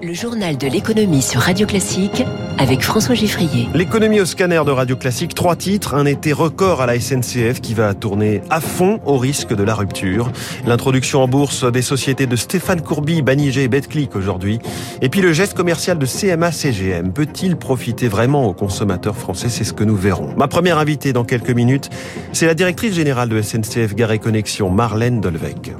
Le 0.00 0.14
journal 0.14 0.56
de 0.56 0.68
l'économie 0.68 1.22
sur 1.22 1.40
Radio 1.40 1.66
Classique 1.66 2.22
avec 2.56 2.82
François 2.82 3.16
Giffrier. 3.16 3.68
L'économie 3.74 4.20
au 4.20 4.24
scanner 4.24 4.62
de 4.64 4.70
Radio 4.70 4.94
Classique, 4.94 5.34
trois 5.34 5.56
titres, 5.56 5.94
un 5.94 6.06
été 6.06 6.32
record 6.32 6.80
à 6.80 6.86
la 6.86 7.00
SNCF 7.00 7.60
qui 7.60 7.74
va 7.74 7.94
tourner 7.94 8.40
à 8.48 8.60
fond 8.60 9.00
au 9.04 9.18
risque 9.18 9.52
de 9.52 9.62
la 9.64 9.74
rupture. 9.74 10.30
L'introduction 10.66 11.20
en 11.22 11.26
bourse 11.26 11.64
des 11.64 11.82
sociétés 11.82 12.26
de 12.26 12.36
Stéphane 12.36 12.80
Courby, 12.80 13.22
Banigé 13.22 13.64
et 13.64 13.68
Betclic 13.68 14.14
aujourd'hui. 14.14 14.60
Et 15.02 15.08
puis 15.08 15.20
le 15.20 15.32
geste 15.32 15.54
commercial 15.54 15.98
de 15.98 16.06
CMA 16.06 16.52
CGM 16.52 17.12
peut-il 17.12 17.56
profiter 17.56 18.06
vraiment 18.06 18.46
aux 18.46 18.54
consommateurs 18.54 19.16
français? 19.16 19.48
C'est 19.48 19.64
ce 19.64 19.72
que 19.72 19.84
nous 19.84 19.96
verrons. 19.96 20.32
Ma 20.36 20.46
première 20.46 20.78
invitée 20.78 21.12
dans 21.12 21.24
quelques 21.24 21.50
minutes, 21.50 21.90
c'est 22.32 22.46
la 22.46 22.54
directrice 22.54 22.94
générale 22.94 23.30
de 23.30 23.42
SNCF 23.42 23.96
Gare 23.96 24.12
et 24.12 24.20
Connexion, 24.20 24.70
Marlène 24.70 25.20
Dolvec. 25.20 25.72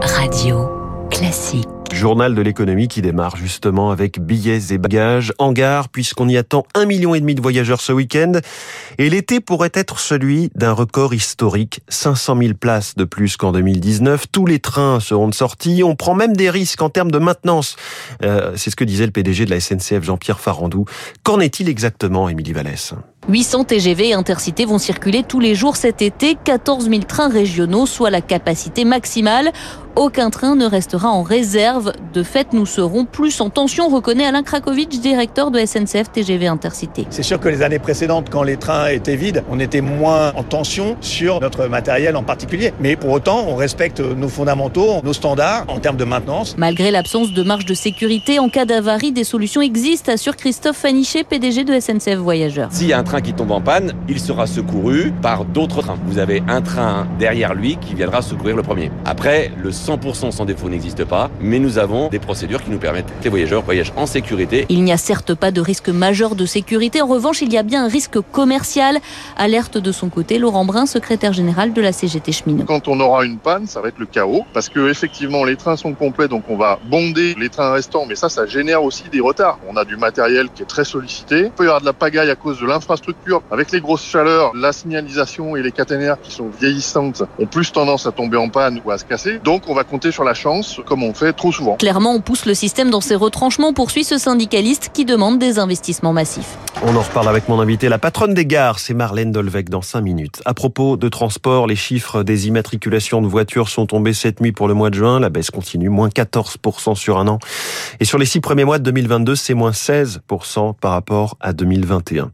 Radio 0.00 0.70
Classique. 1.10 1.73
Journal 1.94 2.34
de 2.34 2.42
l'économie 2.42 2.88
qui 2.88 3.02
démarre 3.02 3.36
justement 3.36 3.92
avec 3.92 4.20
billets 4.20 4.72
et 4.72 4.78
bagages 4.78 5.32
en 5.38 5.52
gare 5.52 5.88
puisqu'on 5.88 6.28
y 6.28 6.36
attend 6.36 6.66
un 6.74 6.86
million 6.86 7.14
et 7.14 7.20
demi 7.20 7.36
de 7.36 7.40
voyageurs 7.40 7.80
ce 7.80 7.92
week-end. 7.92 8.32
Et 8.98 9.08
l'été 9.08 9.40
pourrait 9.40 9.70
être 9.74 10.00
celui 10.00 10.50
d'un 10.56 10.72
record 10.72 11.14
historique 11.14 11.80
500 11.88 12.36
000 12.38 12.54
places 12.54 12.96
de 12.96 13.04
plus 13.04 13.36
qu'en 13.36 13.52
2019 13.52 14.26
tous 14.32 14.44
les 14.44 14.58
trains 14.58 14.98
seront 14.98 15.28
de 15.28 15.34
sortie. 15.34 15.82
On 15.84 15.94
prend 15.94 16.14
même 16.14 16.36
des 16.36 16.50
risques 16.50 16.82
en 16.82 16.90
termes 16.90 17.12
de 17.12 17.18
maintenance. 17.18 17.76
Euh, 18.24 18.52
c'est 18.56 18.70
ce 18.70 18.76
que 18.76 18.84
disait 18.84 19.06
le 19.06 19.12
PDG 19.12 19.44
de 19.44 19.50
la 19.50 19.60
SNCF 19.60 20.02
Jean-Pierre 20.02 20.40
Farandou. 20.40 20.86
Qu'en 21.22 21.38
est-il 21.38 21.68
exactement 21.68 22.28
Émilie 22.28 22.52
Vallès? 22.52 22.94
800 23.28 23.64
TGV 23.64 24.08
et 24.08 24.14
intercités 24.14 24.66
vont 24.66 24.78
circuler 24.78 25.22
tous 25.22 25.40
les 25.40 25.54
jours 25.54 25.76
cet 25.76 26.02
été, 26.02 26.36
14 26.44 26.88
000 26.90 27.02
trains 27.02 27.28
régionaux, 27.28 27.86
soit 27.86 28.10
la 28.10 28.20
capacité 28.20 28.84
maximale. 28.84 29.50
Aucun 29.96 30.30
train 30.30 30.56
ne 30.56 30.66
restera 30.66 31.08
en 31.08 31.22
réserve. 31.22 31.92
De 32.12 32.24
fait, 32.24 32.52
nous 32.52 32.66
serons 32.66 33.04
plus 33.04 33.40
en 33.40 33.48
tension, 33.48 33.88
reconnaît 33.88 34.26
Alain 34.26 34.42
Krakowicz, 34.42 34.98
directeur 34.98 35.52
de 35.52 35.64
SNCF 35.64 36.10
TGV 36.12 36.48
Intercité. 36.48 37.06
C'est 37.10 37.22
sûr 37.22 37.38
que 37.38 37.48
les 37.48 37.62
années 37.62 37.78
précédentes, 37.78 38.28
quand 38.28 38.42
les 38.42 38.56
trains 38.56 38.88
étaient 38.88 39.14
vides, 39.14 39.44
on 39.48 39.60
était 39.60 39.80
moins 39.80 40.32
en 40.34 40.42
tension 40.42 40.96
sur 41.00 41.40
notre 41.40 41.68
matériel 41.68 42.16
en 42.16 42.24
particulier. 42.24 42.72
Mais 42.80 42.96
pour 42.96 43.10
autant, 43.12 43.44
on 43.46 43.54
respecte 43.54 44.00
nos 44.00 44.28
fondamentaux, 44.28 45.00
nos 45.04 45.12
standards 45.12 45.64
en 45.68 45.78
termes 45.78 45.96
de 45.96 46.04
maintenance. 46.04 46.56
Malgré 46.58 46.90
l'absence 46.90 47.32
de 47.32 47.42
marge 47.44 47.64
de 47.64 47.74
sécurité, 47.74 48.40
en 48.40 48.48
cas 48.48 48.64
d'avarie, 48.64 49.12
des 49.12 49.24
solutions 49.24 49.62
existent, 49.62 50.10
assure 50.10 50.36
Christophe 50.36 50.76
Fanichet, 50.76 51.22
PDG 51.22 51.62
de 51.62 51.78
SNCF 51.78 52.16
Voyageurs. 52.16 52.68
S'il 52.72 52.88
y 52.88 52.92
a 52.92 52.98
un 52.98 53.04
train 53.04 53.13
qui 53.20 53.32
tombe 53.32 53.50
en 53.50 53.60
panne, 53.60 53.92
il 54.08 54.20
sera 54.20 54.46
secouru 54.46 55.12
par 55.22 55.44
d'autres 55.44 55.82
trains. 55.82 55.98
Vous 56.06 56.18
avez 56.18 56.42
un 56.48 56.62
train 56.62 57.06
derrière 57.18 57.54
lui 57.54 57.76
qui 57.76 57.94
viendra 57.94 58.22
secourir 58.22 58.56
le 58.56 58.62
premier. 58.62 58.90
Après, 59.04 59.50
le 59.62 59.70
100% 59.70 60.30
sans 60.30 60.44
défaut 60.44 60.68
n'existe 60.68 61.04
pas, 61.04 61.30
mais 61.40 61.58
nous 61.58 61.78
avons 61.78 62.08
des 62.08 62.18
procédures 62.18 62.62
qui 62.62 62.70
nous 62.70 62.78
permettent 62.78 63.06
que 63.18 63.24
les 63.24 63.30
voyageurs 63.30 63.62
voyagent 63.62 63.92
en 63.96 64.06
sécurité. 64.06 64.66
Il 64.68 64.82
n'y 64.82 64.92
a 64.92 64.96
certes 64.96 65.34
pas 65.34 65.50
de 65.50 65.60
risque 65.60 65.88
majeur 65.88 66.34
de 66.34 66.46
sécurité, 66.46 67.02
en 67.02 67.06
revanche, 67.06 67.42
il 67.42 67.52
y 67.52 67.58
a 67.58 67.62
bien 67.62 67.84
un 67.84 67.88
risque 67.88 68.18
commercial. 68.32 68.98
Alerte 69.36 69.78
de 69.78 69.92
son 69.92 70.08
côté 70.08 70.38
Laurent 70.38 70.64
Brun, 70.64 70.86
secrétaire 70.86 71.32
général 71.32 71.72
de 71.72 71.80
la 71.80 71.92
CGT 71.92 72.32
Cheminot. 72.32 72.64
Quand 72.64 72.88
on 72.88 72.98
aura 73.00 73.24
une 73.24 73.38
panne, 73.38 73.66
ça 73.66 73.80
va 73.80 73.88
être 73.88 73.98
le 73.98 74.06
chaos, 74.06 74.44
parce 74.52 74.68
que 74.68 74.90
effectivement 74.90 75.44
les 75.44 75.56
trains 75.56 75.76
sont 75.76 75.92
complets, 75.92 76.28
donc 76.28 76.44
on 76.48 76.56
va 76.56 76.78
bonder 76.90 77.34
les 77.38 77.48
trains 77.48 77.72
restants, 77.72 78.06
mais 78.08 78.14
ça, 78.14 78.28
ça 78.28 78.46
génère 78.46 78.82
aussi 78.82 79.04
des 79.12 79.20
retards. 79.20 79.58
On 79.68 79.76
a 79.76 79.84
du 79.84 79.96
matériel 79.96 80.48
qui 80.54 80.62
est 80.62 80.66
très 80.66 80.84
sollicité. 80.84 81.44
Il 81.44 81.50
peut 81.50 81.64
y 81.64 81.66
avoir 81.66 81.80
de 81.80 81.86
la 81.86 81.92
pagaille 81.92 82.30
à 82.30 82.36
cause 82.36 82.60
de 82.60 82.66
l'infrastructure. 82.66 83.03
Avec 83.50 83.72
les 83.72 83.80
grosses 83.80 84.04
chaleurs, 84.04 84.52
la 84.54 84.72
signalisation 84.72 85.56
et 85.56 85.62
les 85.62 85.72
caténaires 85.72 86.16
qui 86.22 86.32
sont 86.32 86.48
vieillissantes 86.60 87.22
ont 87.38 87.46
plus 87.46 87.72
tendance 87.72 88.06
à 88.06 88.12
tomber 88.12 88.36
en 88.36 88.48
panne 88.48 88.80
ou 88.84 88.90
à 88.90 88.98
se 88.98 89.04
casser. 89.04 89.38
Donc 89.42 89.68
on 89.68 89.74
va 89.74 89.84
compter 89.84 90.10
sur 90.10 90.24
la 90.24 90.34
chance, 90.34 90.80
comme 90.86 91.02
on 91.02 91.14
fait 91.14 91.32
trop 91.32 91.52
souvent. 91.52 91.76
Clairement, 91.76 92.12
on 92.12 92.20
pousse 92.20 92.46
le 92.46 92.54
système 92.54 92.90
dans 92.90 93.00
ses 93.00 93.14
retranchements, 93.14 93.72
poursuit 93.72 94.04
ce 94.04 94.18
syndicaliste 94.18 94.90
qui 94.92 95.04
demande 95.04 95.38
des 95.38 95.58
investissements 95.58 96.12
massifs. 96.12 96.56
On 96.82 96.96
en 96.96 97.02
reparle 97.02 97.28
avec 97.28 97.48
mon 97.48 97.60
invité, 97.60 97.88
la 97.88 97.98
patronne 97.98 98.34
des 98.34 98.46
gares, 98.46 98.78
c'est 98.78 98.94
Marlène 98.94 99.32
Dolvec 99.32 99.70
dans 99.70 99.82
5 99.82 100.00
minutes. 100.00 100.42
À 100.44 100.54
propos 100.54 100.96
de 100.96 101.08
transport, 101.08 101.66
les 101.66 101.76
chiffres 101.76 102.22
des 102.22 102.48
immatriculations 102.48 103.22
de 103.22 103.26
voitures 103.26 103.68
sont 103.68 103.86
tombés 103.86 104.12
cette 104.12 104.40
nuit 104.40 104.52
pour 104.52 104.68
le 104.68 104.74
mois 104.74 104.90
de 104.90 104.94
juin. 104.94 105.20
La 105.20 105.30
baisse 105.30 105.50
continue, 105.50 105.88
moins 105.88 106.08
14% 106.08 106.94
sur 106.94 107.18
un 107.18 107.28
an. 107.28 107.38
Et 108.00 108.04
sur 108.04 108.18
les 108.18 108.26
six 108.26 108.40
premiers 108.40 108.64
mois 108.64 108.78
de 108.78 108.84
2022, 108.84 109.34
c'est 109.34 109.54
moins 109.54 109.70
16% 109.70 110.74
par 110.74 110.92
rapport 110.92 111.36
à 111.40 111.52
2021. 111.52 112.30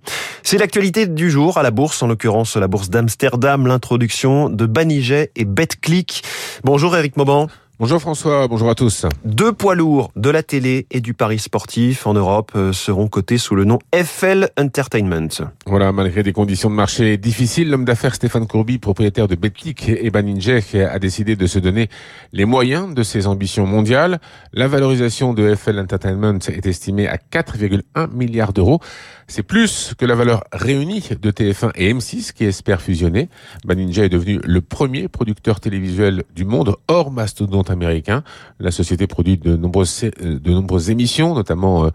C'est 0.50 0.58
l'actualité 0.58 1.06
du 1.06 1.30
jour 1.30 1.58
à 1.58 1.62
la 1.62 1.70
bourse, 1.70 2.02
en 2.02 2.08
l'occurrence 2.08 2.56
la 2.56 2.66
bourse 2.66 2.90
d'Amsterdam, 2.90 3.68
l'introduction 3.68 4.48
de 4.48 4.66
Banijay 4.66 5.30
et 5.36 5.44
BetClick. 5.44 6.24
Bonjour 6.64 6.96
Eric 6.96 7.16
Mauban. 7.16 7.46
Bonjour 7.80 7.98
François, 7.98 8.46
bonjour 8.46 8.68
à 8.68 8.74
tous. 8.74 9.06
Deux 9.24 9.54
poids 9.54 9.74
lourds 9.74 10.12
de 10.14 10.28
la 10.28 10.42
télé 10.42 10.86
et 10.90 11.00
du 11.00 11.14
pari 11.14 11.38
sportif 11.38 12.06
en 12.06 12.12
Europe 12.12 12.52
euh, 12.54 12.74
seront 12.74 13.08
cotés 13.08 13.38
sous 13.38 13.54
le 13.54 13.64
nom 13.64 13.78
FL 13.94 14.50
Entertainment. 14.58 15.48
Voilà, 15.64 15.90
malgré 15.90 16.22
des 16.22 16.34
conditions 16.34 16.68
de 16.68 16.74
marché 16.74 17.16
difficiles, 17.16 17.70
l'homme 17.70 17.86
d'affaires 17.86 18.14
Stéphane 18.14 18.46
Courby, 18.46 18.76
propriétaire 18.76 19.28
de 19.28 19.34
Betclic 19.34 19.88
et 19.88 20.10
Baninjek, 20.10 20.74
a 20.74 20.98
décidé 20.98 21.36
de 21.36 21.46
se 21.46 21.58
donner 21.58 21.88
les 22.34 22.44
moyens 22.44 22.94
de 22.94 23.02
ses 23.02 23.26
ambitions 23.26 23.64
mondiales. 23.64 24.20
La 24.52 24.68
valorisation 24.68 25.32
de 25.32 25.54
FL 25.54 25.78
Entertainment 25.78 26.38
est 26.48 26.66
estimée 26.66 27.08
à 27.08 27.16
4,1 27.16 28.12
milliards 28.12 28.52
d'euros. 28.52 28.80
C'est 29.26 29.42
plus 29.42 29.94
que 29.96 30.04
la 30.04 30.16
valeur 30.16 30.44
réunie 30.52 31.08
de 31.18 31.30
TF1 31.30 31.70
et 31.76 31.94
M6 31.94 32.34
qui 32.34 32.44
espèrent 32.44 32.82
fusionner. 32.82 33.30
Baninja 33.64 34.04
est 34.04 34.10
devenu 34.10 34.38
le 34.44 34.60
premier 34.60 35.08
producteur 35.08 35.60
télévisuel 35.60 36.24
du 36.34 36.44
monde 36.44 36.76
hors 36.86 37.10
mastodonte 37.10 37.69
américain. 37.70 38.22
La 38.58 38.70
société 38.70 39.06
produit 39.06 39.38
de 39.38 39.56
nombreuses, 39.56 40.04
nombreuses 40.44 40.90
émissions, 40.90 41.34
notamment 41.34 41.86
euh, 41.86 41.90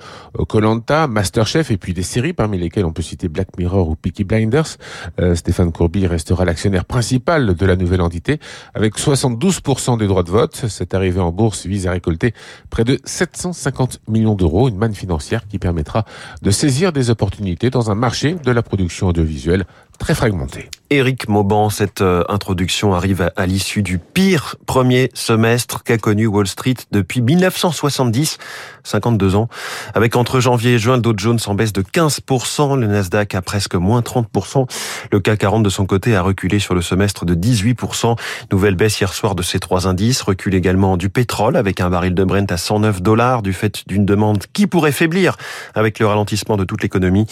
Colanta, 0.47 1.08
Masterchef 1.08 1.72
et 1.72 1.78
puis 1.78 1.94
des 1.94 2.03
séries 2.03 2.34
parmi 2.34 2.58
lesquelles 2.58 2.86
on 2.86 2.94
peut 2.94 3.02
citer 3.02 3.28
Black 3.28 3.58
Mirror 3.58 3.90
ou 3.90 3.96
Peaky 3.96 4.24
Blinders. 4.24 4.78
Euh, 5.19 5.35
Stéphane 5.35 5.72
Courby 5.72 6.08
restera 6.08 6.46
l'actionnaire 6.46 6.85
principal 6.85 7.56
de 7.56 7.66
la 7.66 7.75
nouvelle 7.75 8.02
entité 8.02 8.40
avec 8.74 8.97
72% 8.97 9.97
des 9.97 10.08
droits 10.08 10.24
de 10.24 10.31
vote. 10.31 10.66
Cette 10.68 10.94
arrivée 10.94 11.19
en 11.22 11.31
bourse 11.31 11.66
vise 11.66 11.88
à 11.88 11.91
récolter 11.91 12.34
près 12.69 12.84
de 12.84 13.00
750 13.03 14.02
millions 14.08 14.35
d'euros, 14.35 14.69
une 14.69 14.78
manne 14.78 14.96
financière 14.96 15.47
qui 15.47 15.59
permettra 15.59 16.06
de 16.41 16.52
saisir 16.52 16.91
des 16.91 17.09
opportunités 17.09 17.69
dans 17.69 17.91
un 17.91 17.96
marché 17.96 18.35
de 18.44 18.52
la 18.52 18.62
production 18.62 19.08
audiovisuelle 19.08 19.66
très 19.97 20.16
fragmenté. 20.16 20.69
Éric 20.91 21.28
Mauban, 21.28 21.72
cette 21.72 22.01
euh, 22.01 22.23
introduction 22.29 22.94
arrive 22.94 23.31
à, 23.35 23.45
l'issue 23.47 23.81
du 23.81 23.97
pire 23.97 24.56
premier 24.67 25.09
semestre 25.16 25.83
qu'a 25.83 25.97
connu 25.97 26.28
Wall 26.28 26.45
Street 26.45 26.75
depuis 26.91 27.22
1970, 27.22 28.38
52 28.84 29.35
ans, 29.35 29.50
avec 29.95 30.16
entre 30.16 30.39
janvier 30.39 30.75
et 30.75 30.79
juin 30.79 30.97
le 30.97 31.01
Dow 31.01 31.13
Jones 31.17 31.39
en 31.47 31.55
baisse 31.55 31.73
de 31.73 31.81
15%, 31.81 32.79
le 32.79 32.85
Nasdaq 32.85 33.34
a 33.34 33.41
presque 33.41 33.73
moins 33.73 34.01
30%, 34.01 34.69
le 35.11 35.19
CAC 35.19 35.39
40 35.39 35.63
de 35.63 35.69
son 35.69 35.88
côté 35.88 36.16
a 36.16 36.22
reculé 36.22 36.59
sur 36.59 36.75
le 36.75 36.81
semestre 36.81 37.25
de 37.25 37.34
18%, 37.34 38.16
nouvelle 38.51 38.75
baisse 38.75 39.00
hier 39.00 39.11
soir 39.11 39.34
de 39.34 39.41
ces 39.41 39.59
trois 39.59 39.88
indices, 39.88 40.22
recule 40.22 40.53
également 40.53 40.97
du 40.97 41.09
pétrole 41.09 41.57
avec 41.57 41.81
un 41.81 41.89
baril 41.89 42.13
de 42.13 42.23
Brent 42.23 42.51
à 42.51 42.57
109 42.57 43.01
dollars 43.01 43.41
du 43.41 43.53
fait 43.53 43.88
d'une 43.88 44.05
demande 44.05 44.44
qui 44.53 44.67
pourrait 44.67 44.91
faiblir 44.91 45.35
avec 45.73 45.97
le 45.97 46.05
ralentissement 46.05 46.57
de 46.57 46.63
toute 46.63 46.84
l'économie. 46.84 47.25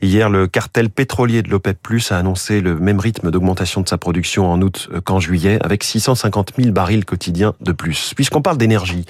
Hier, 0.00 0.30
le 0.30 0.46
cartel 0.46 0.90
pétrolier 0.90 1.42
de 1.42 1.50
l'OPEP+, 1.50 1.78
a 2.12 2.18
annoncé 2.18 2.60
le 2.60 2.76
même 2.76 3.00
rythme 3.00 3.30
d'augmentation 3.30 3.80
de 3.80 3.88
sa 3.88 3.98
production 3.98 4.50
en 4.50 4.60
août 4.62 4.88
qu'en 5.04 5.20
juillet, 5.20 5.58
avec 5.62 5.84
650 5.84 6.52
000 6.58 6.72
barils 6.72 7.04
quotidiens 7.04 7.54
de 7.60 7.72
plus. 7.72 8.12
Puisqu'on 8.14 8.42
parle 8.42 8.58
d'énergie, 8.58 9.04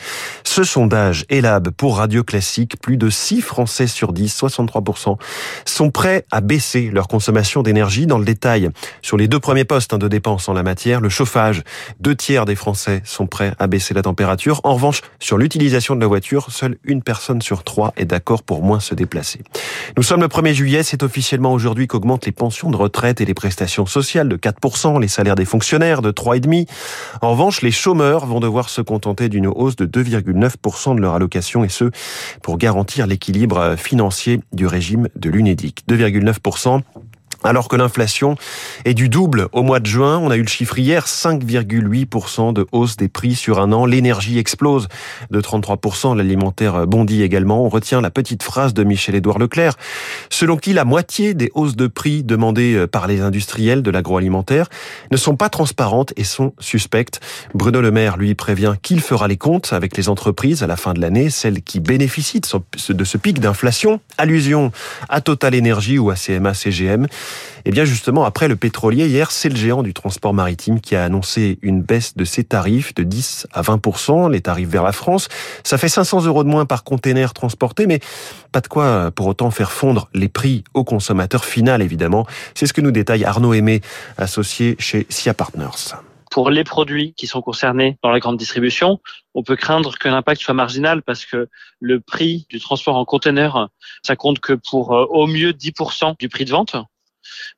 ce 0.45 0.65
sondage 0.65 1.25
Elab 1.31 1.71
pour 1.71 1.99
Radio 1.99 2.23
Classique, 2.23 2.77
plus 2.81 2.97
de 2.97 3.11
6 3.11 3.41
Français 3.41 3.87
sur 3.87 4.13
10, 4.13 4.43
63%, 4.43 5.17
sont 5.65 5.91
prêts 5.91 6.25
à 6.31 6.41
baisser 6.41 6.91
leur 6.93 7.09
consommation 7.09 7.63
d'énergie. 7.63 8.07
Dans 8.07 8.19
le 8.19 8.25
détail, 8.25 8.71
sur 9.03 9.17
les 9.17 9.29
deux 9.29 9.41
premiers 9.41 9.65
postes 9.65 9.95
hein, 9.95 9.99
de 9.99 10.09
dépenses 10.09 10.49
en 10.49 10.53
la 10.53 10.63
matière, 10.63 11.01
le 11.01 11.09
chauffage, 11.09 11.63
deux 12.01 12.15
tiers 12.15 12.45
des 12.45 12.57
Français 12.57 13.03
sont 13.05 13.27
prêts 13.27 13.55
à 13.59 13.67
baisser 13.67 13.95
la 13.95 14.03
température. 14.03 14.61
En 14.65 14.75
revanche, 14.75 15.03
sur 15.19 15.39
l'utilisation 15.39 15.97
de 15.97 16.01
la 16.01 16.07
voiture, 16.07 16.51
seule 16.51 16.77
une 16.85 17.03
personne 17.03 17.43
sur 17.43 17.65
trois 17.65 17.93
est 17.97 18.05
d'accord 18.05 18.43
pour 18.43 18.63
moins 18.63 18.81
se 18.81 18.95
déplacer. 18.95 19.41
Nous 19.97 20.03
sommes 20.03 20.21
le 20.21 20.29
1er 20.29 20.53
juillet, 20.53 20.83
c'est 20.83 21.03
officiellement 21.03 21.53
aujourd'hui 21.53 21.87
qu'augmentent 21.87 22.27
les 22.27 22.33
pensions 22.33 22.71
de 22.71 22.77
retraite 22.77 22.90
retraite 22.91 23.21
et 23.21 23.25
les 23.25 23.35
prestations 23.35 23.87
sociales 23.87 24.29
de 24.29 24.37
4%, 24.37 25.01
les 25.01 25.07
salaires 25.07 25.37
des 25.37 25.45
fonctionnaires 25.45 26.03
de 26.03 26.11
3,5%. 26.11 26.67
En 27.23 27.31
revanche, 27.31 27.63
les 27.63 27.71
chômeurs 27.71 28.27
vont 28.27 28.41
devoir 28.41 28.69
se 28.69 28.83
contenter 28.83 29.29
d'une 29.29 29.47
hausse 29.47 29.77
de 29.77 29.87
2,9% 29.87 30.97
de 30.97 31.01
leur 31.01 31.15
allocation 31.15 31.63
et 31.63 31.69
ce, 31.69 31.91
pour 32.43 32.59
garantir 32.59 33.07
l'équilibre 33.07 33.77
financier 33.77 34.41
du 34.53 34.67
régime 34.67 35.09
de 35.15 35.31
l'UNEDIC. 35.31 35.85
2,9% 35.89 36.83
Alors 37.43 37.69
que 37.69 37.77
l'inflation 37.77 38.37
est 38.85 38.95
du 38.95 39.09
double 39.09 39.49
au 39.53 39.63
mois 39.63 39.81
de 39.81 39.87
juin, 39.87 40.19
on 40.19 40.31
a 40.31 40.37
eu 40.37 40.43
le 40.43 40.49
chiffre 40.49 40.79
hier, 40.79 41.07
5,8% 41.07 42.53
de 42.53 42.67
hausse 42.73 42.97
des 42.97 43.09
prix 43.09 43.35
sur 43.35 43.61
un 43.61 43.73
an. 43.73 43.87
L'énergie 43.87 44.39
explose 44.39 44.89
de 45.31 45.41
33%, 45.41 46.17
l'alimentaire 46.17 46.87
bondit 46.87 47.23
également. 47.23 47.65
On 47.65 47.69
retient 47.69 48.01
la 48.01 48.11
petite 48.11 48.43
phrase 48.43 48.75
de 48.75 48.85
Michel-Édouard 48.85 49.39
Leclerc, 49.39 49.75
selon 50.29 50.57
qui 50.57 50.73
la 50.73 50.85
moitié 50.85 51.33
des 51.35 51.51
hausses 51.55 51.77
de 51.77 51.87
prix 51.87 52.23
demandées 52.23 52.87
par 52.87 53.07
les 53.07 53.21
industriels 53.21 53.83
de 53.83 53.91
l'agroalimentaire 53.91 54.69
ne 55.11 55.17
sont 55.17 55.37
pas 55.37 55.49
transparentes 55.49 56.13
et 56.17 56.25
sont 56.25 56.53
suspectes. 56.59 57.21
Bruno 57.55 57.81
Le 57.81 57.91
Maire, 57.91 58.17
lui, 58.17 58.35
prévient 58.35 58.75
qu'il 58.83 59.01
fera 59.01 59.29
les 59.29 59.39
comptes 59.39 59.73
avec 59.73 59.97
les 59.97 60.09
entreprises 60.09 60.63
à 60.63 60.67
la 60.67 60.77
fin 60.77 60.93
de 60.93 61.01
l'année, 61.01 61.31
celles 61.31 61.63
qui 61.63 61.81
bénéficient 61.81 62.41
de 62.41 63.05
ce 63.05 63.17
pic 63.17 63.41
d'inflation. 63.41 64.01
Allusion 64.19 64.73
à 65.09 65.21
Total 65.21 65.57
Energy 65.57 65.99
ou 65.99 66.11
à 66.11 66.15
CMA 66.15 66.53
CGM. 66.55 67.07
Et 67.07 67.09
eh 67.65 67.71
bien 67.71 67.85
justement, 67.85 68.25
après 68.25 68.49
le 68.49 68.57
pétrolier, 68.57 69.07
hier, 69.07 69.31
c'est 69.31 69.49
le 69.49 69.57
géant 69.57 69.83
du 69.83 69.93
transport 69.93 70.35
maritime 70.35 70.81
qui 70.81 70.97
a 70.97 71.05
annoncé 71.05 71.59
une 71.63 71.83
baisse 71.83 72.17
de 72.17 72.25
ses 72.25 72.45
tarifs 72.45 72.95
de 72.95 73.03
10 73.03 73.47
à 73.53 73.63
20% 73.63 74.31
les 74.31 74.41
tarifs 74.41 74.69
vers 74.69 74.83
la 74.83 74.93
France. 74.93 75.29
Ça 75.65 75.79
fait 75.79 75.89
500 75.89 76.25
euros 76.25 76.45
de 76.45 76.49
moins 76.49 76.67
par 76.67 76.85
container 76.85 77.35
transporté, 77.35 77.87
mais 77.87 78.01
pas 78.53 78.61
de 78.61 78.69
quoi 78.69 79.11
pour 79.11 79.27
autant 79.27 79.51
faire 79.51 79.73
fondre 79.73 80.09
les 80.15 80.29
prix 80.29 80.65
au 80.75 80.85
consommateur 80.85 81.45
final, 81.45 81.83
évidemment. 81.83 82.27
C'est 82.55 82.67
ce 82.67 82.73
que 82.73 82.81
nous 82.81 82.93
détaille 82.93 83.25
Arnaud 83.25 83.53
Aimé, 83.53 83.81
associé 84.17 84.77
chez 84.79 85.07
SIA 85.09 85.35
Partners. 85.35 85.95
Pour 86.31 86.51
les 86.51 86.63
produits 86.63 87.13
qui 87.15 87.27
sont 87.27 87.43
concernés 87.43 87.99
dans 88.05 88.11
la 88.11 88.21
grande 88.21 88.37
distribution, 88.37 89.01
on 89.35 89.43
peut 89.43 89.57
craindre 89.57 89.99
que 89.99 90.09
l'impact 90.09 90.41
soit 90.41 90.55
marginal 90.55 91.03
parce 91.03 91.25
que 91.25 91.49
le 91.81 92.01
prix 92.01 92.47
du 92.49 92.61
transport 92.61 92.97
en 92.97 93.05
conteneur, 93.05 93.69
ça 94.05 94.15
compte 94.15 94.39
que 94.39 94.53
pour 94.53 94.95
euh, 94.95 95.07
au 95.11 95.27
mieux 95.27 95.51
10% 95.51 96.17
du 96.19 96.29
prix 96.29 96.45
de 96.45 96.51
vente. 96.51 96.77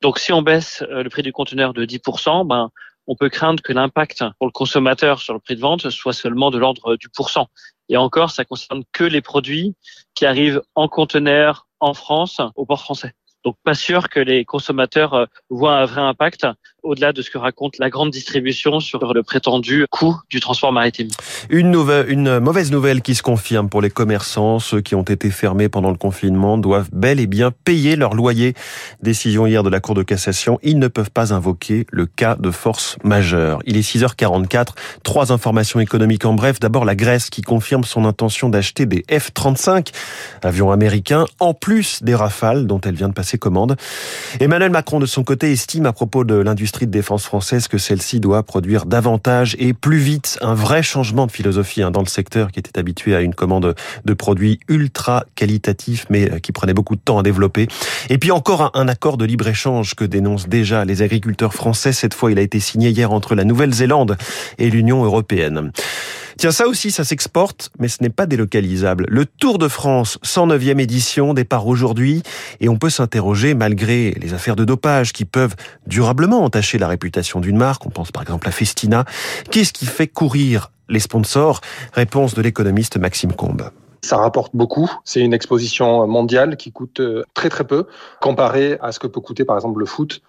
Donc 0.01 0.19
si 0.19 0.33
on 0.33 0.43
baisse 0.43 0.83
euh, 0.91 1.03
le 1.03 1.11
prix 1.11 1.23
du 1.23 1.33
conteneur 1.33 1.75
de 1.75 1.85
10%, 1.85 2.47
ben, 2.47 2.71
on 3.07 3.17
peut 3.17 3.29
craindre 3.29 3.63
que 3.63 3.73
l'impact 3.73 4.25
pour 4.39 4.47
le 4.47 4.53
consommateur 4.53 5.21
sur 5.21 5.35
le 5.35 5.41
prix 5.41 5.57
de 5.57 5.61
vente 5.61 5.91
soit 5.91 6.13
seulement 6.13 6.51
de 6.51 6.59
l'ordre 6.59 6.97
du 6.97 7.09
pourcent. 7.09 7.49
Et 7.89 7.97
encore, 7.97 8.31
ça 8.31 8.45
concerne 8.45 8.85
que 8.93 9.05
les 9.05 9.21
produits 9.21 9.75
qui 10.15 10.25
arrivent 10.25 10.63
en 10.75 10.89
conteneur 10.89 11.67
en 11.81 11.95
France 11.95 12.41
au 12.55 12.65
port 12.65 12.83
français. 12.83 13.13
Donc 13.45 13.57
pas 13.65 13.75
sûr 13.75 14.09
que 14.09 14.21
les 14.21 14.45
consommateurs 14.45 15.15
euh, 15.15 15.27
voient 15.51 15.77
un 15.79 15.85
vrai 15.85 16.01
impact 16.01 16.47
au-delà 16.82 17.12
de 17.12 17.23
ce 17.23 17.31
que 17.31 17.38
raconte 17.38 17.79
la 17.79 17.90
grande 17.90 18.11
distribution 18.11 18.81
sur 18.81 19.12
le 19.12 19.23
prétendu 19.23 19.87
coût 19.90 20.17
du 20.31 20.40
transport 20.40 20.73
maritime. 20.73 21.08
Une, 21.49 21.73
mauvaise 22.40 22.70
nouvelle 22.70 23.02
qui 23.02 23.14
se 23.14 23.23
confirme 23.23 23.69
pour 23.69 23.81
les 23.81 23.90
commerçants. 23.90 24.58
Ceux 24.58 24.81
qui 24.81 24.94
ont 24.94 25.02
été 25.02 25.31
fermés 25.31 25.69
pendant 25.69 25.90
le 25.90 25.96
confinement 25.96 26.58
doivent 26.58 26.88
bel 26.93 27.20
et 27.20 27.26
bien 27.26 27.50
payer 27.50 27.96
leur 27.96 28.14
loyer. 28.14 28.55
Décision 29.02 29.46
hier 29.46 29.62
de 29.62 29.70
la 29.70 29.81
Cour 29.81 29.94
de 29.94 30.02
cassation. 30.02 30.58
Ils 30.62 30.79
ne 30.79 30.88
peuvent 30.88 31.11
pas 31.11 31.32
invoquer 31.32 31.87
le 31.90 32.06
cas 32.06 32.37
de 32.37 32.50
force 32.50 32.96
majeure. 33.05 33.61
Il 33.64 33.76
est 33.76 33.88
6h44. 33.88 34.70
Trois 35.02 35.32
informations 35.32 35.81
économiques 35.81 36.25
en 36.25 36.34
bref. 36.34 36.58
D'abord, 36.61 36.84
la 36.84 36.96
Grèce 36.96 37.31
qui 37.31 37.43
confirme 37.43 37.84
son 37.84 38.05
intention 38.05 38.49
d'acheter 38.49 38.87
des 38.87 39.05
F-35, 39.08 39.93
avions 40.43 40.73
américains, 40.73 41.26
en 41.38 41.55
plus 41.55 42.02
des 42.02 42.14
Rafales 42.14 42.67
dont 42.67 42.81
elle 42.81 42.94
vient 42.94 43.08
de 43.08 43.14
passer 43.14 43.38
commande. 43.38 43.76
Emmanuel 44.40 44.70
Macron, 44.70 44.99
de 44.99 45.06
son 45.06 45.23
côté, 45.23 45.52
estime 45.52 45.87
à 45.87 45.93
propos 45.93 46.25
de 46.25 46.34
l'industrie 46.34 46.72
de 46.81 46.87
défense 46.87 47.25
française 47.25 47.69
que 47.69 47.79
celle-ci 47.79 48.19
doit 48.19 48.43
produire 48.43 48.87
davantage 48.87 49.55
et 49.59 49.75
plus 49.75 49.99
vite. 49.99 50.39
Un 50.41 50.55
vrai 50.55 50.83
changement 50.83 51.27
de 51.27 51.33
philosophie 51.33 51.83
hein, 51.83 51.91
dans 51.91 52.01
le 52.01 52.07
secteur 52.07 52.51
qui 52.51 52.59
était 52.59 52.79
habitué 52.79 53.15
à 53.15 53.21
une 53.21 53.35
commande 53.35 53.75
de 54.05 54.15
produits 54.15 54.59
ultra 54.69 55.25
qualitatifs 55.35 56.07
mais 56.11 56.31
euh, 56.31 56.39
qui 56.39 56.53
prenait 56.53 56.75
beaucoup 56.75 56.97
de 56.97 57.01
temps 57.01 57.19
à 57.19 57.23
développer. 57.23 57.69
Et 58.09 58.19
puis 58.19 58.31
encore 58.31 58.71
un, 58.75 58.89
accord 58.89 59.17
de 59.17 59.25
libre-échange 59.25 59.95
que 59.95 60.05
dénoncent 60.05 60.49
déjà 60.49 60.85
les 60.85 61.03
agriculteurs 61.03 61.55
français. 61.55 61.93
Cette 61.93 62.15
fois, 62.15 62.33
il 62.33 62.39
a 62.39 62.43
été 62.43 62.59
signé 62.59 62.91
hier 62.91 63.13
entre 63.13 63.35
la 63.35 63.45
Nouvelle-Zélande 63.45 64.17
et 64.59 64.71
l'Union 64.71 65.05
européenne. 65.05 65.73
Tiens, 66.38 66.50
ça 66.50 66.67
aussi, 66.67 66.90
ça 66.90 67.05
s'exporte, 67.05 67.70
mais 67.79 67.88
ce 67.88 68.02
n'est 68.02 68.11
pas 68.11 68.26
délocalisable. 68.26 69.06
Le 69.08 69.26
Tour 69.26 69.58
de 69.58 69.69
France, 69.69 70.19
109e 70.25 70.81
édition, 70.81 71.34
départ 71.34 71.67
aujourd'hui, 71.67 72.23
et 72.61 72.69
on 72.69 72.76
peut 72.76 72.90
s'interroger, 72.90 73.55
malgré 73.55 74.12
les 74.12 74.34
affaires 74.34 74.56
de 74.56 74.64
dopage 74.64 75.12
qui 75.12 75.25
peuvent 75.25 75.55
durablement 75.87 76.44
entacher 76.44 76.79
la 76.79 76.88
réputation 76.88 77.40
d'une 77.40 77.56
marque, 77.56 77.87
on 77.87 77.90
pense 77.90 78.12
par 78.12 78.23
exemple 78.23 78.49
à 78.49 78.52
Festina, 78.52 79.05
qu'est-ce 79.50 79.73
qui 79.73 79.87
fait 79.87 80.08
courir 80.08 80.70
les 80.88 81.00
sponsors? 81.00 81.61
Réponse 81.93 82.34
de 82.34 82.43
l'économiste 82.43 82.96
Maxime 82.96 83.32
Combe. 83.32 83.70
Ça 84.05 84.17
rapporte 84.17 84.55
beaucoup. 84.55 84.91
C'est 85.05 85.21
une 85.21 85.33
exposition 85.33 86.09
mondiale 86.09 86.57
qui 86.57 86.73
coûte 86.73 86.99
euh, 86.99 87.23
très 87.35 87.49
très 87.49 87.65
peu 87.65 87.87
comparé 88.21 88.77
à 88.83 88.91
ce 88.91 88.99
que 88.99 89.07
peut 89.07 89.21
coûter 89.21 89.45
par 89.45 89.57
exemple 89.57 89.79
le 89.79 89.87
foot. 89.87 90.23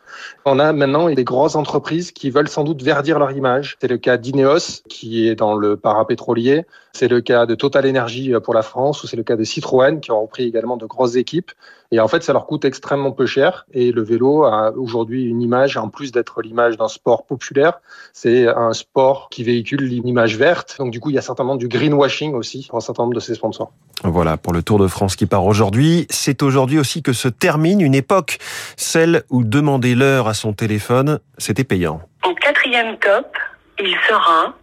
On 0.46 0.60
a 0.60 0.74
maintenant 0.74 1.10
des 1.10 1.24
grosses 1.24 1.56
entreprises 1.56 2.12
qui 2.12 2.30
veulent 2.30 2.48
sans 2.48 2.64
doute 2.64 2.84
verdir 2.84 3.18
leur 3.18 3.32
image. 3.32 3.78
C'est 3.82 3.88
le 3.88 3.98
cas 3.98 4.18
d'Ineos 4.18 4.84
qui 4.88 5.28
est 5.28 5.34
dans 5.34 5.56
le 5.56 5.76
parapétrolier. 5.76 6.66
C'est 6.94 7.08
le 7.08 7.22
cas 7.22 7.48
de 7.48 7.56
Total 7.56 7.88
Energy 7.90 8.32
pour 8.44 8.54
la 8.54 8.62
France 8.62 9.04
ou 9.04 9.08
c'est 9.08 9.18
le 9.18 9.24
cas 9.24 9.36
de 9.36 9.44
Citroën 9.44 10.00
qui 10.00 10.12
ont 10.12 10.22
repris 10.22 10.44
également 10.44 10.78
de 10.78 10.86
grosses 10.86 11.16
équipes. 11.16 11.52
Et 11.94 12.00
en 12.00 12.08
fait, 12.08 12.24
ça 12.24 12.34
leur 12.34 12.48
coûte 12.48 12.66
extrêmement 12.66 13.12
peu 13.12 13.26
cher. 13.26 13.66
Et 13.72 13.92
le 13.92 14.04
vélo 14.04 14.44
a 14.44 14.72
aujourd'hui 14.76 15.26
une 15.26 15.42
image, 15.42 15.78
en 15.78 15.90
plus 15.90 16.12
d'être 16.12 16.42
l'image 16.42 16.78
d'un 16.78 16.88
sport 16.88 17.26
populaire, 17.26 17.82
c'est 18.14 18.48
un 18.48 18.74
sport 18.74 19.30
qui 19.30 19.44
véhicule 19.44 19.92
une 19.94 20.08
image 20.08 20.38
verte. 20.38 20.76
Donc 20.80 20.92
du 20.92 21.00
coup, 21.00 21.12
il 21.12 21.16
y 21.16 21.20
a 21.20 21.22
certainement 21.22 21.56
du 21.56 21.68
greenwashing 21.68 22.34
aussi 22.34 22.66
pour 22.68 22.78
un 22.78 22.82
certain 22.82 23.04
nombre 23.04 23.16
de 23.16 23.20
ses 23.20 23.36
sponsors. 23.36 23.63
Voilà 24.04 24.36
pour 24.38 24.52
le 24.54 24.62
Tour 24.62 24.80
de 24.80 24.88
France 24.88 25.16
qui 25.16 25.26
part 25.26 25.46
aujourd'hui. 25.46 26.08
C'est 26.10 26.44
aujourd'hui 26.44 26.78
aussi 26.78 27.02
que 27.02 27.14
se 27.14 27.30
termine 27.30 27.80
une 27.80 27.96
époque, 27.96 28.38
celle 28.76 29.24
où 29.30 29.44
demander 29.44 29.96
l'heure 29.96 30.28
à 30.28 30.34
son 30.34 30.52
téléphone, 30.54 31.20
c'était 31.38 31.64
payant. 31.64 32.02
Au 32.26 32.34
quatrième 32.36 32.98
top, 32.98 33.38
il 33.80 33.96
sera 34.08 34.54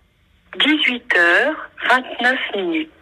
18h29 0.59 2.37
minutes. 2.57 3.00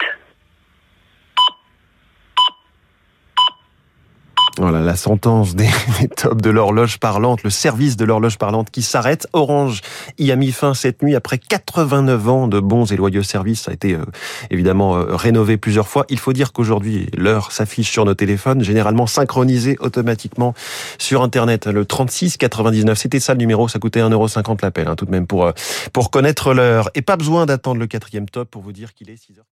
Voilà 4.59 4.81
la 4.81 4.97
sentence 4.97 5.55
des, 5.57 5.69
tops 6.17 6.43
de 6.43 6.51
l'horloge 6.51 6.99
parlante, 6.99 7.45
le 7.45 7.51
service 7.51 7.97
de 7.97 8.05
l'horloge 8.05 8.39
parlante 8.39 8.71
qui 8.71 8.83
s'arrête. 8.83 9.29
Orange 9.33 9.83
y 10.19 10.33
a 10.33 10.37
mis 10.37 10.51
fin 10.51 10.75
cette 10.75 11.03
nuit 11.03 11.15
après 11.15 11.39
89 11.39 12.29
ans 12.29 12.49
de 12.49 12.59
bons 12.59 12.91
et 12.91 12.97
loyaux 12.97 13.23
services. 13.23 13.63
Ça 13.63 13.71
a 13.71 13.75
été 13.75 13.95
euh, 13.95 14.05
évidemment 14.51 14.97
euh, 14.97 15.15
rénové 15.15 15.59
plusieurs 15.59 15.87
fois. 15.87 16.07
Il 16.09 16.19
faut 16.19 16.33
dire 16.33 16.53
qu'aujourd'hui, 16.53 17.09
l'heure 17.17 17.53
s'affiche 17.53 17.91
sur 17.91 18.05
nos 18.05 18.15
téléphones, 18.15 18.65
généralement 18.65 19.07
synchronisée 19.07 19.77
automatiquement 19.79 20.55
sur 20.99 21.23
Internet. 21.23 21.67
Le 21.67 21.85
36 21.85 22.37
99, 22.37 22.99
c'était 22.99 23.21
ça 23.21 23.35
le 23.35 23.39
numéro, 23.39 23.69
ça 23.69 23.79
coûtait 23.79 24.01
1,50€ 24.01 24.59
l'appel, 24.63 24.89
hein, 24.89 24.97
tout 24.97 25.07
de 25.07 25.13
même 25.13 25.29
pour, 25.29 25.47
euh, 25.47 25.53
pour 25.93 26.11
connaître 26.11 26.53
l'heure. 26.53 26.91
Et 26.97 27.03
pas 27.03 27.17
besoin 27.17 27.47
d'attendre 27.47 27.79
le 27.79 27.87
quatrième 27.87 28.29
top 28.29 28.51
pour 28.51 28.63
vous 28.63 28.73
dire 28.73 28.93
qu'il 28.95 29.09
est 29.09 29.15
6h. 29.15 29.48